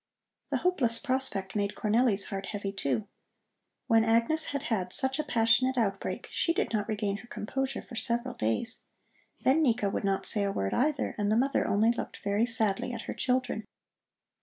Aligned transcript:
The 0.49 0.57
hopeless 0.65 0.97
prospect 0.97 1.55
made 1.55 1.75
Cornelli's 1.75 2.23
heart 2.23 2.47
heavy, 2.47 2.71
too. 2.71 3.07
When 3.85 4.03
Agnes 4.03 4.45
had 4.45 4.63
had 4.63 4.93
such 4.93 5.19
a 5.19 5.23
passionate 5.23 5.77
outbreak, 5.77 6.27
she 6.31 6.55
did 6.55 6.73
not 6.73 6.87
regain 6.87 7.17
her 7.17 7.27
composure 7.27 7.83
for 7.83 7.95
several 7.95 8.33
days. 8.33 8.85
Then 9.41 9.61
Nika 9.61 9.91
would 9.91 10.03
not 10.03 10.25
say 10.25 10.43
a 10.43 10.51
word, 10.51 10.73
either, 10.73 11.13
and 11.19 11.31
the 11.31 11.37
mother 11.37 11.67
only 11.67 11.91
looked 11.91 12.17
very 12.23 12.47
sadly 12.47 12.91
at 12.93 13.01
her 13.01 13.13
children. 13.13 13.63